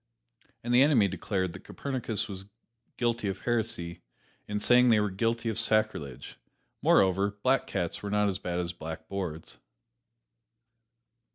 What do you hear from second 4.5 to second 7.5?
saying they were guilty of sacrilege. Moreover,